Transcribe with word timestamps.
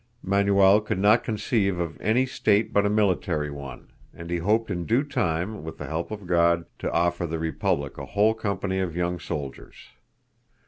Manuel 0.23 0.81
could 0.81 0.97
not 0.97 1.23
conceive 1.23 1.77
of 1.79 2.01
any 2.01 2.25
state 2.25 2.73
but 2.73 2.87
a 2.87 2.89
military 2.89 3.51
one, 3.51 3.91
and 4.15 4.31
he 4.31 4.37
hoped 4.37 4.71
in 4.71 4.87
due 4.87 5.03
time, 5.03 5.63
with 5.63 5.77
the 5.77 5.85
help 5.85 6.09
of 6.09 6.25
God, 6.25 6.65
to 6.79 6.91
offer 6.91 7.27
the 7.27 7.37
republic 7.37 7.99
a 7.99 8.05
whole 8.07 8.33
company 8.33 8.79
of 8.79 8.95
young 8.95 9.19
soldiers. 9.19 9.75